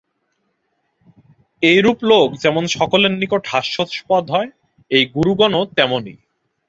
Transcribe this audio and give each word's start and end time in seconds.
এইরূপ 1.63 1.99
লোক 2.03 2.27
যেমন 2.43 2.63
সকলের 2.77 3.13
নিকট 3.13 3.43
হাস্যাস্পদ 3.47 4.23
হয়, 4.31 4.49
এই 4.91 5.03
গুরুগণও 5.15 5.63
তেমনি। 5.77 6.13